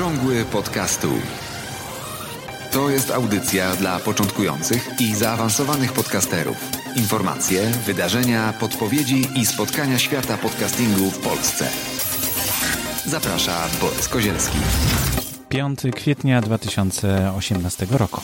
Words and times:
Okrągły 0.00 0.44
podcastu. 0.44 1.08
To 2.72 2.90
jest 2.90 3.10
audycja 3.10 3.76
dla 3.76 3.98
początkujących 3.98 5.00
i 5.00 5.14
zaawansowanych 5.14 5.92
podcasterów. 5.92 6.56
Informacje, 6.96 7.66
wydarzenia, 7.66 8.52
podpowiedzi 8.60 9.28
i 9.36 9.46
spotkania 9.46 9.98
świata 9.98 10.36
podcastingu 10.36 11.10
w 11.10 11.18
Polsce. 11.18 11.68
Zaprasza 13.06 13.68
Borys 13.80 14.08
Kozielski. 14.08 14.58
5 15.48 15.80
kwietnia 15.94 16.40
2018 16.40 17.86
roku. 17.90 18.20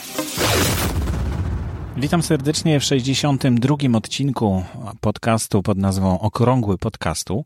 Witam 1.97 2.23
serdecznie 2.23 2.81
w 2.81 2.85
62 2.85 3.77
odcinku 3.95 4.65
podcastu 5.01 5.63
pod 5.63 5.79
nazwą 5.79 6.21
Okrągły 6.21 6.79
Podcastu. 6.79 7.45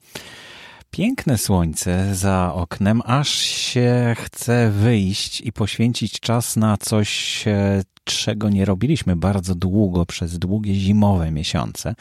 Piękne 0.91 1.39
słońce 1.39 2.15
za 2.15 2.55
oknem, 2.55 3.03
aż 3.05 3.29
się 3.39 4.15
chce 4.19 4.71
wyjść 4.71 5.41
i 5.41 5.53
poświęcić 5.53 6.21
czas 6.21 6.57
na 6.57 6.77
coś, 6.77 7.45
e, 7.49 7.83
czego 8.05 8.49
nie 8.49 8.65
robiliśmy 8.65 9.17
bardzo 9.17 9.55
długo 9.55 10.07
przez 10.07 10.39
długie 10.39 10.75
zimowe 10.75 11.31
miesiące. 11.31 11.95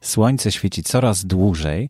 Słońce 0.00 0.52
świeci 0.52 0.82
coraz 0.82 1.24
dłużej, 1.24 1.88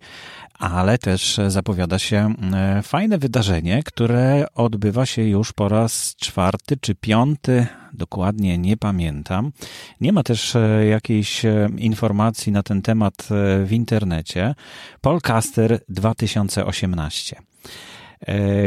ale 0.61 0.99
też 0.99 1.41
zapowiada 1.49 1.99
się 1.99 2.35
e, 2.53 2.83
fajne 2.83 3.19
wydarzenie, 3.19 3.83
które 3.83 4.47
odbywa 4.55 5.07
się 5.07 5.23
już 5.23 5.53
po 5.53 5.69
raz 5.69 6.15
czwarty 6.17 6.77
czy 6.77 6.95
piąty, 6.95 7.67
dokładnie 7.93 8.59
nie 8.59 8.77
pamiętam. 8.77 9.53
Nie 10.01 10.13
ma 10.13 10.23
też 10.23 10.57
e, 10.57 10.87
jakiejś 10.87 11.45
e, 11.45 11.69
informacji 11.79 12.53
na 12.53 12.63
ten 12.63 12.83
temat 12.83 13.29
w 13.65 13.73
internecie. 13.73 14.55
Polcaster 15.01 15.81
2018. 15.89 17.37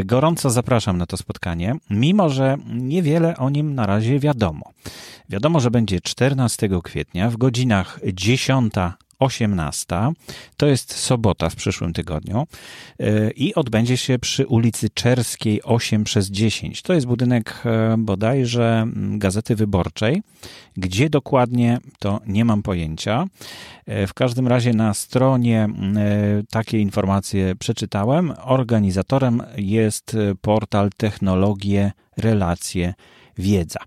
Gorąco 0.04 0.50
zapraszam 0.50 0.98
na 0.98 1.06
to 1.06 1.16
spotkanie, 1.16 1.74
mimo 1.90 2.28
że 2.28 2.56
niewiele 2.66 3.36
o 3.36 3.50
nim 3.50 3.74
na 3.74 3.86
razie 3.86 4.18
wiadomo. 4.18 4.72
Wiadomo, 5.28 5.60
że 5.60 5.70
będzie 5.70 6.00
14 6.00 6.68
kwietnia 6.82 7.30
w 7.30 7.36
godzinach 7.36 8.00
10 8.12 8.74
18. 9.24 9.86
To 10.56 10.66
jest 10.66 10.94
sobota 10.94 11.50
w 11.50 11.56
przyszłym 11.56 11.92
tygodniu 11.92 12.46
e, 13.00 13.30
i 13.30 13.54
odbędzie 13.54 13.96
się 13.96 14.18
przy 14.18 14.46
ulicy 14.46 14.90
Czerskiej 14.90 15.62
8 15.62 16.04
przez 16.04 16.30
10. 16.30 16.82
To 16.82 16.92
jest 16.92 17.06
budynek 17.06 17.62
e, 17.64 17.94
bodajże 17.98 18.86
Gazety 18.94 19.56
Wyborczej. 19.56 20.22
Gdzie 20.76 21.10
dokładnie, 21.10 21.78
to 21.98 22.20
nie 22.26 22.44
mam 22.44 22.62
pojęcia. 22.62 23.24
E, 23.86 24.06
w 24.06 24.14
każdym 24.14 24.48
razie 24.48 24.72
na 24.72 24.94
stronie 24.94 25.68
takie 26.50 26.78
informacje 26.78 27.54
przeczytałem. 27.56 28.32
Organizatorem 28.42 29.42
jest 29.56 30.16
portal 30.40 30.90
Technologie 30.96 31.92
Relacje 32.16 32.94
wiedza. 33.38 33.80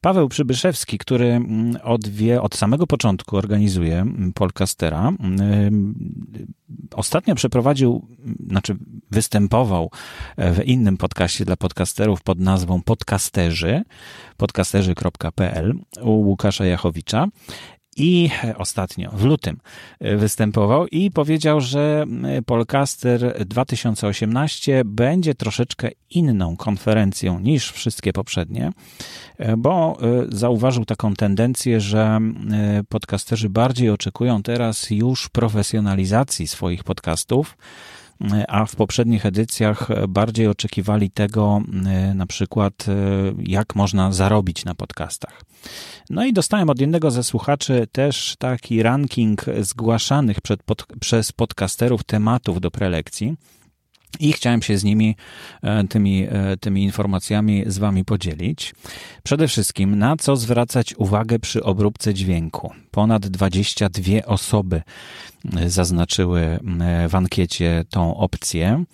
Paweł 0.00 0.28
Przybyszewski, 0.28 0.98
który 0.98 1.26
mm, 1.26 1.76
od, 1.82 2.08
wie, 2.08 2.42
od 2.42 2.56
samego 2.56 2.86
początku 2.86 3.36
organizuje 3.36 3.98
mm, 3.98 4.32
Polcastera, 4.32 5.12
mm, 5.20 5.94
ostatnio 6.94 7.34
przeprowadził, 7.34 8.06
znaczy 8.50 8.76
występował 9.10 9.90
w 10.38 10.64
innym 10.64 10.96
podcaście 10.96 11.44
dla 11.44 11.56
podcasterów 11.56 12.22
pod 12.22 12.40
nazwą 12.40 12.82
Podcasterzy, 12.82 13.82
podcasterzy.pl 14.36 15.74
u 16.02 16.10
Łukasza 16.10 16.64
Jachowicza 16.64 17.26
i 18.00 18.30
ostatnio 18.56 19.10
w 19.10 19.24
lutym 19.24 19.56
występował 20.00 20.86
i 20.86 21.10
powiedział, 21.10 21.60
że 21.60 22.06
Polcaster 22.46 23.46
2018 23.46 24.82
będzie 24.84 25.34
troszeczkę 25.34 25.90
inną 26.10 26.56
konferencją 26.56 27.40
niż 27.40 27.72
wszystkie 27.72 28.12
poprzednie, 28.12 28.72
bo 29.58 29.98
e, 30.02 30.24
zauważył 30.28 30.84
taką 30.84 31.14
tendencję, 31.14 31.80
że 31.80 32.20
e, 32.52 32.84
podcasterzy 32.88 33.48
bardziej 33.48 33.90
oczekują 33.90 34.42
teraz 34.42 34.90
już 34.90 35.28
profesjonalizacji 35.28 36.46
swoich 36.46 36.84
podcastów 36.84 37.56
a 38.48 38.66
w 38.66 38.76
poprzednich 38.76 39.26
edycjach 39.26 39.88
bardziej 40.08 40.46
oczekiwali 40.46 41.10
tego, 41.10 41.62
e, 41.86 42.14
na 42.14 42.26
przykład, 42.26 42.86
e, 42.88 42.92
jak 43.38 43.74
można 43.74 44.12
zarobić 44.12 44.64
na 44.64 44.74
podcastach. 44.74 45.42
No 46.10 46.24
i 46.24 46.32
dostałem 46.32 46.70
od 46.70 46.80
jednego 46.80 47.10
ze 47.10 47.22
słuchaczy 47.22 47.86
też 47.92 48.36
taki 48.38 48.82
ranking 48.82 49.44
zgłaszanych 49.60 50.36
pod, 50.64 50.86
przez 51.00 51.32
podcasterów 51.32 52.04
tematów 52.04 52.60
do 52.60 52.70
prelekcji. 52.70 53.36
I 54.20 54.32
chciałem 54.32 54.62
się 54.62 54.78
z 54.78 54.84
nimi, 54.84 55.16
e, 55.62 55.84
tymi, 55.84 56.26
tymi 56.60 56.82
informacjami 56.82 57.64
z 57.66 57.78
Wami 57.78 58.04
podzielić. 58.04 58.74
Przede 59.22 59.48
wszystkim, 59.48 59.98
na 59.98 60.16
co 60.16 60.36
zwracać 60.36 60.94
uwagę 60.94 61.38
przy 61.38 61.62
obróbce 61.62 62.14
dźwięku. 62.14 62.72
Ponad 62.90 63.26
22 63.26 64.24
osoby 64.26 64.82
zaznaczyły 65.66 66.58
w 67.08 67.14
ankiecie 67.14 67.84
tą 67.90 68.16
opcję. 68.16 68.84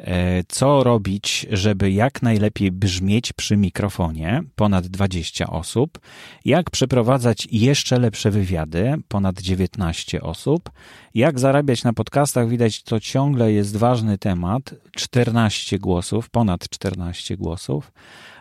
E, 0.00 0.44
co 0.48 0.84
robić, 0.84 1.46
żeby 1.50 1.90
jak 1.90 2.22
najlepiej 2.22 2.72
brzmieć 2.72 3.32
przy 3.32 3.56
mikrofonie? 3.56 4.42
Ponad 4.56 4.86
20 4.86 5.46
osób. 5.46 5.98
Jak 6.44 6.70
przeprowadzać 6.70 7.48
jeszcze 7.52 7.98
lepsze 7.98 8.30
wywiady? 8.30 8.94
Ponad 9.08 9.40
19 9.40 10.22
osób. 10.22 10.70
Jak 11.14 11.38
zarabiać 11.38 11.84
na 11.84 11.92
podcastach? 11.92 12.48
Widać, 12.48 12.82
to 12.82 13.00
ciągle 13.00 13.52
jest 13.52 13.76
ważny 13.76 14.18
temat. 14.18 14.74
14 14.96 15.78
głosów, 15.78 16.30
ponad 16.30 16.68
14 16.68 17.36
głosów 17.36 17.92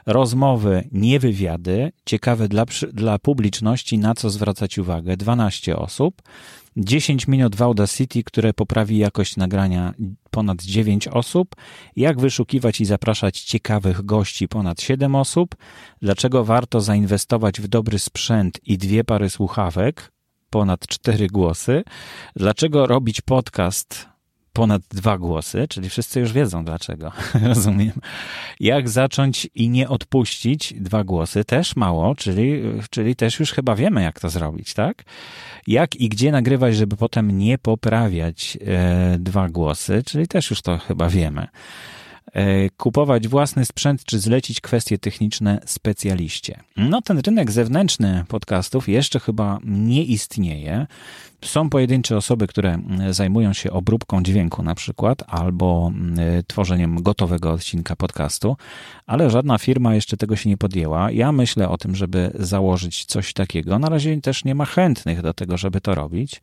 rozmowy, 0.06 0.88
nie 0.92 1.19
wywiady, 1.19 1.92
ciekawe 2.06 2.48
dla, 2.48 2.66
dla 2.94 3.19
publiczności, 3.19 3.98
na 3.98 4.16
co 4.16 4.30
zwracać 4.30 4.78
uwagę, 4.78 5.18
12 5.18 5.78
osób, 5.78 6.22
10 6.80 7.28
minut 7.28 7.56
w 7.56 7.62
Audacity, 7.62 8.24
które 8.24 8.54
poprawi 8.54 8.98
jakość 8.98 9.38
nagrania 9.38 9.94
ponad 10.32 10.62
9 10.64 11.08
osób, 11.08 11.56
jak 11.96 12.20
wyszukiwać 12.20 12.82
i 12.82 12.86
zapraszać 12.86 13.42
ciekawych 13.42 14.06
gości 14.06 14.48
ponad 14.48 14.82
7 14.82 15.16
osób, 15.16 15.56
dlaczego 16.02 16.46
warto 16.46 16.82
zainwestować 16.82 17.62
w 17.62 17.68
dobry 17.68 18.00
sprzęt 18.00 18.60
i 18.66 18.78
dwie 18.78 19.04
pary 19.04 19.30
słuchawek, 19.30 20.12
ponad 20.50 20.88
4 20.88 21.28
głosy, 21.28 21.84
dlaczego 22.36 22.88
robić 22.88 23.22
podcast 23.22 24.10
ponad 24.59 24.81
dwa 24.90 25.18
głosy, 25.18 25.68
czyli 25.70 25.90
wszyscy 25.90 26.20
już 26.20 26.34
wiedzą 26.34 26.66
dlaczego. 26.66 27.12
Rozumiem. 27.47 27.92
Jak 28.59 28.90
zacząć 28.90 29.47
i 29.56 29.70
nie 29.70 29.90
odpuścić 29.90 30.74
dwa 30.78 31.03
głosy, 31.03 31.46
też 31.46 31.75
mało, 31.75 32.16
czyli, 32.16 32.62
czyli 32.90 33.16
też 33.16 33.40
już 33.40 33.52
chyba 33.52 33.75
wiemy, 33.75 34.02
jak 34.02 34.19
to 34.19 34.30
zrobić, 34.30 34.74
tak? 34.74 35.03
Jak 35.68 35.96
i 35.96 36.09
gdzie 36.09 36.31
nagrywać, 36.31 36.75
żeby 36.75 36.96
potem 36.96 37.38
nie 37.38 37.58
poprawiać 37.58 38.58
e, 38.68 39.18
dwa 39.19 39.50
głosy, 39.50 40.03
czyli 40.06 40.28
też 40.28 40.50
już 40.50 40.62
to 40.62 40.78
chyba 40.78 41.09
wiemy. 41.09 41.48
E, 42.34 42.70
kupować 42.70 43.28
własny 43.28 43.66
sprzęt 43.66 44.04
czy 44.04 44.20
zlecić 44.20 44.62
kwestie 44.62 44.98
techniczne 44.98 45.60
specjaliście. 45.66 46.60
No, 46.78 47.02
ten 47.02 47.20
rynek 47.20 47.52
zewnętrzny 47.52 48.26
podcastów 48.28 48.90
jeszcze 48.90 49.20
chyba 49.20 49.60
nie 49.64 50.04
istnieje. 50.04 50.88
Są 51.46 51.70
pojedyncze 51.70 52.18
osoby, 52.18 52.48
które 52.48 52.80
zajmują 53.10 53.54
się 53.54 53.72
obróbką 53.72 54.24
dźwięku 54.24 54.64
na 54.64 54.76
przykład, 54.76 55.24
albo 55.28 55.92
tworzeniem 56.48 57.04
gotowego 57.04 57.52
odcinka 57.52 57.96
podcastu, 57.96 58.58
ale 59.06 59.30
żadna 59.30 59.58
firma 59.58 59.96
jeszcze 59.96 60.18
tego 60.18 60.36
się 60.36 60.50
nie 60.50 60.58
podjęła. 60.58 61.12
Ja 61.12 61.32
myślę 61.32 61.70
o 61.70 61.78
tym, 61.78 61.96
żeby 61.96 62.32
założyć 62.40 63.06
coś 63.06 63.34
takiego. 63.34 63.80
Na 63.80 63.90
razie 63.90 64.22
też 64.22 64.46
nie 64.46 64.56
ma 64.56 64.66
chętnych 64.66 65.22
do 65.22 65.34
tego, 65.34 65.58
żeby 65.58 65.82
to 65.82 65.96
robić 65.96 66.42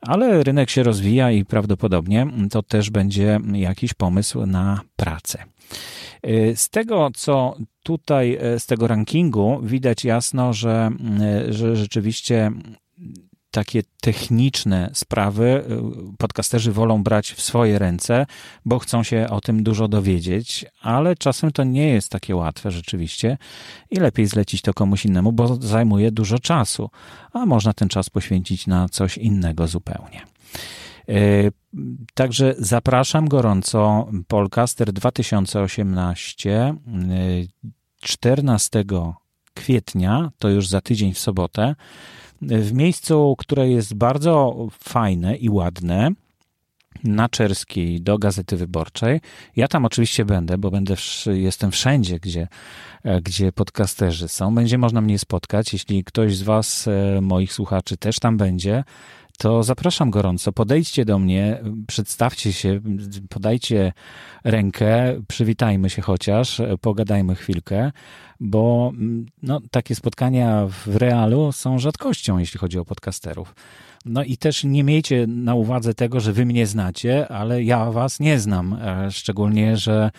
ale 0.00 0.44
rynek 0.44 0.70
się 0.70 0.82
rozwija 0.82 1.30
i 1.30 1.44
prawdopodobnie 1.44 2.26
to 2.50 2.62
też 2.62 2.90
będzie 2.90 3.40
jakiś 3.52 3.94
pomysł 3.94 4.46
na 4.46 4.80
pracę. 4.96 5.44
Z 6.54 6.68
tego, 6.68 7.10
co 7.14 7.56
tutaj 7.82 8.38
z 8.58 8.66
tego 8.66 8.86
rankingu 8.86 9.60
widać 9.62 10.04
jasno, 10.04 10.52
że, 10.52 10.90
że 11.48 11.76
rzeczywiście 11.76 12.52
takie 13.56 13.82
techniczne 14.00 14.90
sprawy 14.94 15.64
y, 16.14 16.16
podcasterzy 16.18 16.72
wolą 16.72 17.02
brać 17.02 17.32
w 17.32 17.42
swoje 17.42 17.78
ręce, 17.78 18.26
bo 18.64 18.78
chcą 18.78 19.02
się 19.02 19.26
o 19.30 19.40
tym 19.40 19.62
dużo 19.62 19.88
dowiedzieć, 19.88 20.64
ale 20.82 21.16
czasem 21.16 21.52
to 21.52 21.64
nie 21.64 21.88
jest 21.88 22.10
takie 22.10 22.36
łatwe 22.36 22.70
rzeczywiście 22.70 23.38
i 23.90 23.96
lepiej 23.96 24.26
zlecić 24.26 24.62
to 24.62 24.74
komuś 24.74 25.04
innemu, 25.04 25.32
bo 25.32 25.56
zajmuje 25.56 26.10
dużo 26.10 26.38
czasu, 26.38 26.90
a 27.32 27.46
można 27.46 27.72
ten 27.72 27.88
czas 27.88 28.10
poświęcić 28.10 28.66
na 28.66 28.88
coś 28.88 29.18
innego 29.18 29.66
zupełnie. 29.68 30.20
Y, 31.08 31.52
także 32.14 32.54
zapraszam 32.58 33.28
gorąco 33.28 34.08
Polcaster 34.28 34.92
2018 34.92 36.74
14 38.00 38.80
y, 38.80 38.84
kwietnia, 39.54 40.30
to 40.38 40.48
już 40.48 40.68
za 40.68 40.80
tydzień 40.80 41.14
w 41.14 41.18
sobotę 41.18 41.74
w 42.42 42.72
miejscu, 42.72 43.34
które 43.38 43.68
jest 43.68 43.94
bardzo 43.94 44.56
fajne 44.70 45.36
i 45.36 45.50
ładne. 45.50 46.10
na 47.04 47.28
Czerskiej 47.28 48.00
do 48.00 48.18
Gazety 48.18 48.56
Wyborczej. 48.56 49.20
Ja 49.56 49.68
tam 49.68 49.84
oczywiście 49.84 50.24
będę, 50.24 50.58
bo 50.58 50.70
będę 50.70 50.94
jestem 51.26 51.70
wszędzie, 51.70 52.20
gdzie, 52.20 52.48
e, 53.04 53.20
gdzie 53.20 53.52
podcasterzy 53.52 54.28
są. 54.28 54.54
Będzie 54.54 54.78
można 54.78 55.00
mnie 55.00 55.18
spotkać. 55.18 55.72
Jeśli 55.72 56.04
ktoś 56.04 56.36
z 56.36 56.42
Was, 56.42 56.88
e, 56.88 57.20
moich 57.20 57.52
słuchaczy, 57.52 57.96
też 57.96 58.18
tam 58.18 58.36
będzie, 58.36 58.84
to 59.38 59.62
zapraszam 59.62 60.10
gorąco. 60.10 60.52
Podejdźcie 60.52 61.04
do 61.04 61.18
mnie, 61.18 61.60
przedstawcie 61.86 62.52
się, 62.52 62.80
podajcie 63.28 63.92
rękę, 64.44 65.20
przywitajmy 65.28 65.90
się 65.90 66.02
chociaż, 66.02 66.62
pogadajmy 66.80 67.34
chwilkę, 67.34 67.92
bo 68.40 68.92
no, 69.42 69.60
takie 69.70 69.94
spotkania 69.94 70.66
w 70.66 70.96
realu 70.96 71.52
są 71.52 71.78
rzadkością, 71.78 72.38
jeśli 72.38 72.60
chodzi 72.60 72.78
o 72.78 72.84
podcasterów. 72.84 73.54
No 74.06 74.24
i 74.24 74.36
też 74.36 74.64
nie 74.64 74.84
miejcie 74.84 75.26
na 75.26 75.54
uwadze 75.54 75.94
tego, 75.94 76.20
że 76.20 76.32
wy 76.32 76.46
mnie 76.46 76.66
znacie, 76.66 77.28
ale 77.28 77.62
ja 77.62 77.90
was 77.90 78.20
nie 78.20 78.40
znam. 78.40 78.72
E, 78.72 79.10
szczególnie, 79.10 79.76
że, 79.76 80.10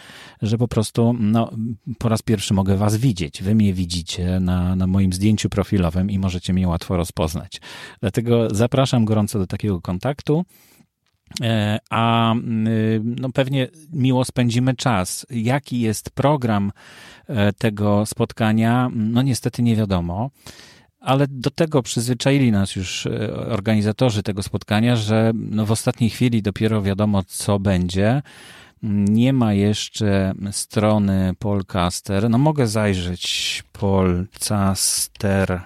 że 0.42 0.58
po 0.58 0.68
prostu 0.68 1.16
no, 1.19 1.52
po 1.98 2.10
raz 2.10 2.22
pierwszy 2.22 2.54
mogę 2.54 2.78
was 2.78 2.98
widzieć. 2.98 3.44
Wy 3.44 3.56
mnie 3.56 3.74
widzicie 3.74 4.40
na, 4.40 4.75
na 4.75 4.88
moim 4.88 5.14
zdjęciu 5.14 5.50
profilowym 5.50 6.12
i 6.12 6.19
możecie 6.19 6.54
mnie 6.54 6.68
łatwo 6.68 6.98
rozpoznać. 6.98 7.62
Dlatego 8.02 8.48
zapraszam 8.56 9.06
gorąco 9.06 9.40
do 9.40 9.48
takiego 9.48 9.81
kontaktu. 9.81 10.46
E, 11.41 11.79
a 11.89 12.35
y, 12.35 13.01
no 13.03 13.29
pewnie 13.29 13.68
miło 13.94 14.25
spędzimy 14.25 14.75
czas. 14.75 15.25
Jaki 15.29 15.81
jest 15.81 16.09
program 16.09 16.71
e, 17.27 17.53
tego 17.53 18.06
spotkania? 18.06 18.89
No 18.94 19.21
niestety 19.21 19.63
nie 19.63 19.75
wiadomo 19.75 20.29
ale 21.00 21.27
do 21.27 21.50
tego 21.50 21.83
przyzwyczaili 21.83 22.51
nas 22.51 22.75
już 22.75 23.06
e, 23.06 23.35
organizatorzy 23.35 24.24
tego 24.24 24.44
spotkania, 24.44 24.95
że 24.95 25.31
no 25.35 25.65
w 25.65 25.71
ostatniej 25.71 26.09
chwili 26.09 26.41
dopiero 26.41 26.81
wiadomo, 26.81 27.24
co 27.24 27.59
będzie. 27.59 28.21
Nie 28.83 29.33
ma 29.33 29.53
jeszcze 29.53 30.33
strony 30.51 31.33
Polcaster. 31.39 32.30
No 32.30 32.38
mogę 32.38 32.68
zajrzeć 32.68 33.63
Polcaster 33.71 35.62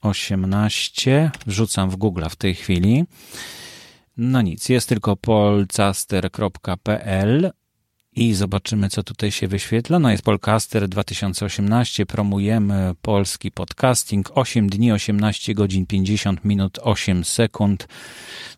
2018. 0.00 1.30
Wrzucam 1.46 1.90
w 1.90 1.96
Google 1.96 2.24
w 2.30 2.36
tej 2.36 2.54
chwili. 2.54 3.04
No 4.16 4.42
nic, 4.42 4.68
jest 4.68 4.88
tylko 4.88 5.16
polcaster.pl 5.16 7.50
i 8.18 8.34
zobaczymy, 8.34 8.88
co 8.88 9.02
tutaj 9.02 9.30
się 9.30 9.48
wyświetla. 9.48 9.98
No 9.98 10.10
jest 10.10 10.22
Polcaster 10.22 10.88
2018, 10.88 12.06
promujemy 12.06 12.92
polski 13.02 13.50
podcasting. 13.50 14.30
8 14.34 14.68
dni, 14.68 14.92
18 14.92 15.54
godzin, 15.54 15.86
50 15.86 16.44
minut, 16.44 16.78
8 16.82 17.24
sekund 17.24 17.88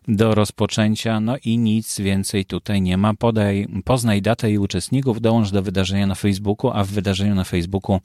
do 0.07 0.35
rozpoczęcia. 0.35 1.19
No 1.19 1.35
i 1.45 1.57
nic 1.57 1.99
więcej 1.99 2.45
tutaj 2.45 2.81
nie 2.81 2.97
ma. 2.97 3.13
Podaj, 3.13 3.67
poznaj 3.85 4.21
datę 4.21 4.51
i 4.51 4.57
uczestników, 4.57 5.21
dołącz 5.21 5.51
do 5.51 5.61
wydarzenia 5.61 6.07
na 6.07 6.15
Facebooku, 6.15 6.71
a 6.73 6.83
w 6.83 6.87
wydarzeniu 6.87 7.35
na 7.35 7.43
Facebooku 7.43 7.99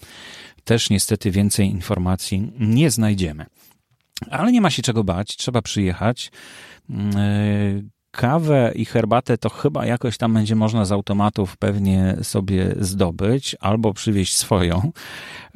też 0.64 0.90
niestety 0.90 1.30
więcej 1.30 1.66
informacji 1.66 2.52
nie 2.58 2.90
znajdziemy. 2.90 3.46
Ale 4.30 4.52
nie 4.52 4.60
ma 4.60 4.70
się 4.70 4.82
czego 4.82 5.04
bać, 5.04 5.36
trzeba 5.36 5.62
przyjechać. 5.62 6.30
Kawę 8.16 8.72
i 8.74 8.84
herbatę 8.84 9.38
to 9.38 9.48
chyba 9.48 9.86
jakoś 9.86 10.18
tam 10.18 10.34
będzie 10.34 10.56
można 10.56 10.84
z 10.84 10.92
automatów 10.92 11.56
pewnie 11.56 12.16
sobie 12.22 12.74
zdobyć 12.80 13.56
albo 13.60 13.92
przywieźć 13.92 14.36
swoją, 14.36 14.92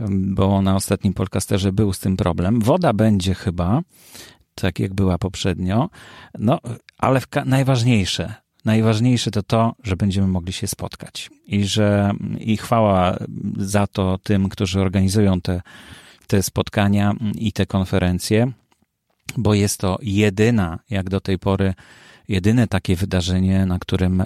bo 0.09 0.63
na 0.63 0.77
ostatnim 0.77 1.15
podcasterze 1.15 1.73
był 1.73 1.93
z 1.93 1.99
tym 1.99 2.17
problem. 2.17 2.61
Woda 2.61 2.93
będzie 2.93 3.35
chyba, 3.35 3.81
tak 4.55 4.79
jak 4.79 4.95
była 4.95 5.19
poprzednio. 5.19 5.91
No, 6.39 6.59
ale 6.99 7.21
najważniejsze, 7.45 8.35
najważniejsze 8.65 9.31
to 9.31 9.43
to, 9.43 9.75
że 9.83 9.97
będziemy 9.97 10.27
mogli 10.27 10.53
się 10.53 10.67
spotkać 10.67 11.31
i 11.47 11.65
że 11.65 12.13
i 12.39 12.57
chwała 12.57 13.17
za 13.57 13.87
to 13.87 14.19
tym, 14.19 14.49
którzy 14.49 14.81
organizują 14.81 15.41
te, 15.41 15.63
te 16.27 16.43
spotkania 16.43 17.15
i 17.35 17.53
te 17.53 17.67
konferencje, 17.67 18.53
bo 19.37 19.55
jest 19.55 19.79
to 19.81 19.99
jedyna, 20.03 20.79
jak 20.91 21.11
do 21.11 21.21
tej 21.21 21.39
pory, 21.39 21.75
jedyne 22.31 22.67
takie 22.67 22.97
wydarzenie, 22.97 23.67
na 23.67 23.79
którym 23.79 24.25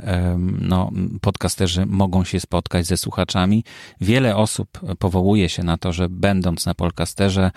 no, 0.61 0.91
podcasterzy 1.21 1.87
mogą 1.87 2.25
się 2.25 2.41
spotkać 2.41 2.87
ze 2.87 2.97
słuchaczami. 2.97 3.65
Wiele 4.01 4.37
osób 4.37 4.81
powołuje 4.99 5.49
się 5.49 5.63
na 5.63 5.77
to, 5.77 5.93
że 5.93 6.09
będąc 6.09 6.67
na 6.67 6.75
podcasterze, 6.75 7.51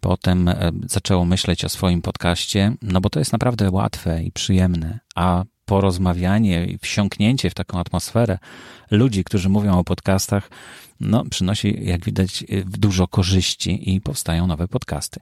potem 0.00 0.50
zaczęło 0.86 1.24
myśleć 1.24 1.64
o 1.64 1.68
swoim 1.68 2.02
podcaście, 2.02 2.72
no 2.82 3.00
bo 3.00 3.10
to 3.10 3.18
jest 3.18 3.32
naprawdę 3.32 3.70
łatwe 3.70 4.22
i 4.22 4.32
przyjemne, 4.32 4.98
a 5.14 5.44
porozmawianie 5.68 6.64
i 6.66 6.78
wsiąknięcie 6.78 7.50
w 7.50 7.54
taką 7.54 7.78
atmosferę 7.78 8.38
ludzi, 8.90 9.24
którzy 9.24 9.48
mówią 9.48 9.78
o 9.78 9.84
podcastach, 9.84 10.50
no, 11.00 11.24
przynosi, 11.30 11.78
jak 11.82 12.04
widać, 12.04 12.44
dużo 12.64 13.08
korzyści 13.08 13.94
i 13.94 14.00
powstają 14.00 14.46
nowe 14.46 14.68
podcasty. 14.68 15.20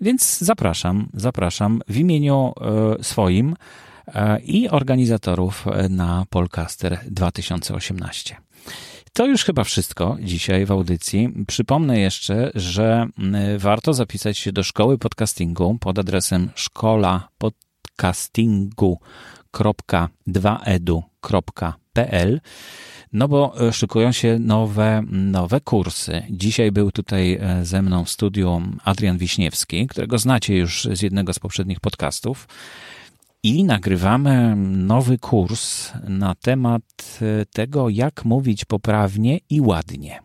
Więc 0.00 0.38
zapraszam, 0.38 1.08
zapraszam 1.14 1.80
w 1.88 1.96
imieniu 1.96 2.52
e, 3.00 3.04
swoim 3.04 3.56
e, 4.06 4.40
i 4.40 4.68
organizatorów 4.68 5.66
na 5.90 6.26
Polcaster 6.30 6.98
2018. 7.06 8.36
To 9.12 9.26
już 9.26 9.44
chyba 9.44 9.64
wszystko 9.64 10.16
dzisiaj 10.20 10.66
w 10.66 10.70
audycji. 10.70 11.28
Przypomnę 11.46 12.00
jeszcze, 12.00 12.50
że 12.54 13.06
warto 13.58 13.94
zapisać 13.94 14.38
się 14.38 14.52
do 14.52 14.62
szkoły 14.62 14.98
podcastingu 14.98 15.78
pod 15.80 15.98
adresem 15.98 16.50
szkola 16.54 17.28
podcastingu 17.38 19.00
www.2edu.pl 19.52 22.40
no 23.12 23.28
bo 23.28 23.68
e, 23.68 23.72
szykują 23.72 24.12
się 24.12 24.38
nowe, 24.38 25.02
nowe 25.10 25.60
kursy. 25.60 26.22
Dzisiaj 26.30 26.72
był 26.72 26.92
tutaj 26.92 27.38
e, 27.40 27.64
ze 27.64 27.82
mną 27.82 28.04
w 28.04 28.10
studiu 28.10 28.62
Adrian 28.84 29.18
Wiśniewski, 29.18 29.86
którego 29.86 30.18
znacie 30.18 30.56
już 30.56 30.88
z 30.92 31.02
jednego 31.02 31.32
z 31.32 31.38
poprzednich 31.38 31.80
podcastów. 31.80 32.48
I 33.42 33.64
nagrywamy 33.64 34.56
nowy 34.56 35.18
kurs 35.18 35.92
na 36.08 36.34
temat 36.34 36.82
e, 37.22 37.46
tego, 37.46 37.88
jak 37.88 38.24
mówić 38.24 38.64
poprawnie 38.64 39.38
i 39.50 39.60
ładnie. 39.60 40.20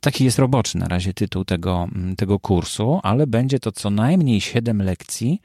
Taki 0.00 0.24
jest 0.24 0.38
roboczy 0.38 0.78
na 0.78 0.88
razie 0.88 1.14
tytuł 1.14 1.44
tego, 1.44 1.88
tego 2.16 2.38
kursu, 2.38 3.00
ale 3.02 3.26
będzie 3.26 3.58
to 3.58 3.72
co 3.72 3.90
najmniej 3.90 4.40
7 4.40 4.82
lekcji 4.82 5.40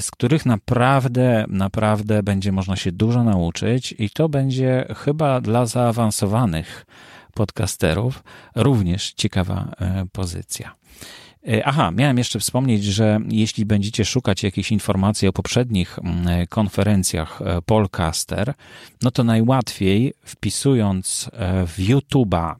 z 0.00 0.10
których 0.10 0.46
naprawdę, 0.46 1.44
naprawdę 1.48 2.22
będzie 2.22 2.52
można 2.52 2.76
się 2.76 2.92
dużo 2.92 3.24
nauczyć 3.24 3.94
i 3.98 4.10
to 4.10 4.28
będzie 4.28 4.86
chyba 4.96 5.40
dla 5.40 5.66
zaawansowanych 5.66 6.86
podcasterów 7.34 8.22
również 8.54 9.12
ciekawa 9.12 9.72
e, 9.80 10.04
pozycja. 10.12 10.74
E, 11.48 11.66
aha, 11.66 11.90
miałem 11.90 12.18
jeszcze 12.18 12.38
wspomnieć, 12.38 12.84
że 12.84 13.20
jeśli 13.28 13.64
będziecie 13.66 14.04
szukać 14.04 14.42
jakichś 14.42 14.72
informacji 14.72 15.28
o 15.28 15.32
poprzednich 15.32 15.98
konferencjach 16.48 17.42
e, 17.42 17.62
Polcaster, 17.62 18.54
no 19.02 19.10
to 19.10 19.24
najłatwiej 19.24 20.14
wpisując 20.24 21.30
w 21.66 21.78
YouTube'a 21.78 22.54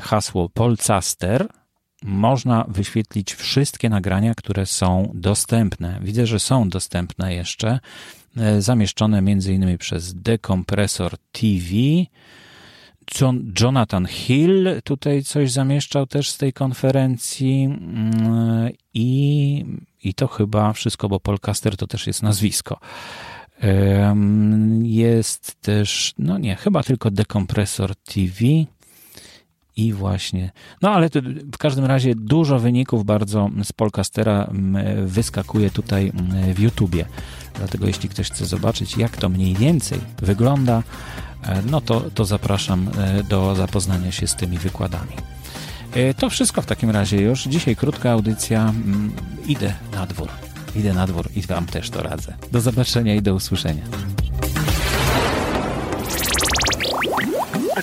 hasło 0.00 0.48
Polcaster, 0.48 1.48
można 2.04 2.64
wyświetlić 2.68 3.34
wszystkie 3.34 3.88
nagrania, 3.88 4.34
które 4.34 4.66
są 4.66 5.10
dostępne. 5.14 6.00
Widzę, 6.02 6.26
że 6.26 6.40
są 6.40 6.68
dostępne 6.68 7.34
jeszcze, 7.34 7.80
e, 8.36 8.62
zamieszczone 8.62 9.18
m.in. 9.18 9.78
przez 9.78 10.14
Dekompresor 10.14 11.16
TV. 11.32 11.66
Jonathan 13.60 14.06
Hill 14.06 14.68
tutaj 14.84 15.24
coś 15.24 15.52
zamieszczał 15.52 16.06
też 16.06 16.30
z 16.30 16.38
tej 16.38 16.52
konferencji 16.52 17.64
mm, 17.64 18.70
i, 18.94 19.64
i 20.04 20.14
to 20.14 20.26
chyba 20.26 20.72
wszystko, 20.72 21.08
bo 21.08 21.20
Polcaster 21.20 21.76
to 21.76 21.86
też 21.86 22.06
jest 22.06 22.22
nazwisko. 22.22 22.80
Jest 24.82 25.60
też, 25.60 26.14
no 26.18 26.38
nie, 26.38 26.56
chyba 26.56 26.82
tylko 26.82 27.10
Dekompresor 27.10 27.96
TV. 27.96 28.44
I 29.76 29.92
właśnie. 29.92 30.50
No 30.82 30.90
ale 30.90 31.08
w 31.52 31.58
każdym 31.58 31.84
razie 31.84 32.14
dużo 32.14 32.58
wyników 32.58 33.04
bardzo 33.04 33.50
z 33.64 33.72
Polcastera 33.72 34.50
wyskakuje 35.06 35.70
tutaj 35.70 36.12
w 36.54 36.58
YouTubie. 36.58 37.04
Dlatego 37.54 37.86
jeśli 37.86 38.08
ktoś 38.08 38.30
chce 38.30 38.46
zobaczyć, 38.46 38.96
jak 38.96 39.16
to 39.16 39.28
mniej 39.28 39.54
więcej 39.54 40.00
wygląda, 40.22 40.82
e, 41.42 41.62
no 41.62 41.80
to, 41.80 42.00
to 42.14 42.24
zapraszam 42.24 42.88
e, 42.98 43.22
do 43.22 43.54
zapoznania 43.54 44.12
się 44.12 44.26
z 44.26 44.34
tymi 44.34 44.58
wykładami. 44.58 45.12
E, 45.94 46.14
to 46.14 46.30
wszystko 46.30 46.62
w 46.62 46.66
takim 46.66 46.90
razie 46.90 47.16
już. 47.16 47.44
Dzisiaj 47.44 47.76
krótka 47.76 48.10
audycja. 48.10 48.72
Idę 49.46 49.74
na 49.92 50.06
dwór. 50.06 50.28
Idę 50.76 50.94
na 50.94 51.06
dwór 51.06 51.28
i 51.36 51.42
Wam 51.42 51.66
też 51.66 51.90
to 51.90 52.02
radzę. 52.02 52.34
Do 52.52 52.60
zobaczenia 52.60 53.14
i 53.14 53.22
do 53.22 53.34
usłyszenia. 53.34 53.82